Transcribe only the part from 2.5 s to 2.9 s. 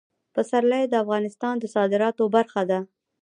ده.